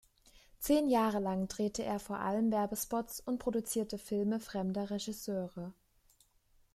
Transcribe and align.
Zehn 0.57 0.87
Jahre 0.87 1.19
lang 1.19 1.47
drehte 1.47 1.83
er 1.83 1.99
vor 1.99 2.17
allem 2.21 2.51
Werbespots 2.51 3.19
und 3.19 3.37
produzierte 3.37 3.99
Filme 3.99 4.39
fremder 4.39 4.89
Regisseure. 4.89 5.75